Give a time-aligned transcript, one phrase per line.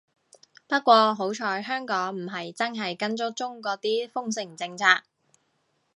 [0.67, 5.03] 不過好彩香港唔係真係跟足中國啲封城政策